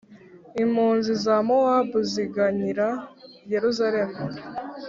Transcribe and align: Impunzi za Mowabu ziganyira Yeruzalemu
Impunzi 0.63 1.11
za 1.23 1.35
Mowabu 1.47 1.97
ziganyira 2.11 2.87
Yeruzalemu 3.53 4.19